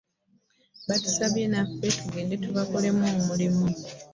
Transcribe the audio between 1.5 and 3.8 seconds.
naffe tugende tubakolemu omulimu.